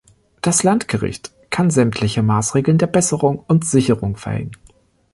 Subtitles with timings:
[0.41, 4.53] Das Landgericht kann sämtliche Maßregeln der Besserung und Sicherung verhängen.